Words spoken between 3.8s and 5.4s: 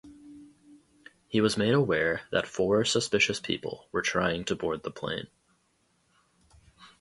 were trying to board the plane.